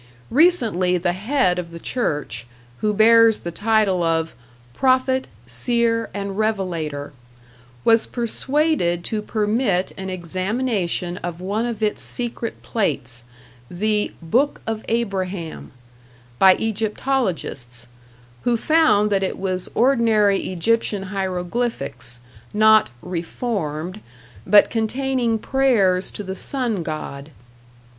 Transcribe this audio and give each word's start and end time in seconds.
Recently 0.31 0.97
the 0.97 1.13
head 1.13 1.59
of 1.59 1.69
the 1.69 1.77
church, 1.79 2.47
who 2.77 2.91
bears 2.91 3.41
the 3.41 3.51
title 3.51 4.01
of 4.01 4.33
"Prophet, 4.73 5.27
Seer 5.45 6.09
and 6.11 6.39
Revelator", 6.39 7.13
was 7.85 8.07
persuaded 8.07 9.03
to 9.03 9.21
permit 9.21 9.91
an 9.97 10.09
examination 10.09 11.17
of 11.17 11.39
one 11.39 11.67
of 11.67 11.83
its 11.83 12.01
secret 12.01 12.63
plates, 12.63 13.25
the 13.69 14.11
"Book 14.23 14.59
of 14.65 14.83
Abraham", 14.87 15.71
by 16.39 16.55
egyptologists, 16.55 17.85
who 18.41 18.57
found 18.57 19.11
that 19.11 19.21
it 19.21 19.37
was 19.37 19.69
ordinary 19.75 20.39
Egyptian 20.51 21.03
hieroglyphics, 21.13 22.19
not 22.55 22.89
"reformed", 23.03 24.01
but 24.47 24.71
containing 24.71 25.37
prayers 25.37 26.09
to 26.09 26.23
the 26.23 26.35
sun 26.35 26.81
god. 26.81 27.29